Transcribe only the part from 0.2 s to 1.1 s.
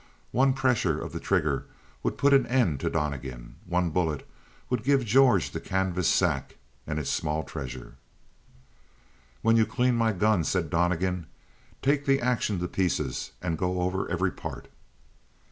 One pressure